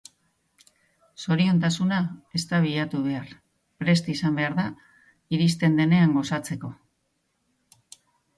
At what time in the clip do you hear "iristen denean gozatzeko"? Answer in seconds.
5.39-6.73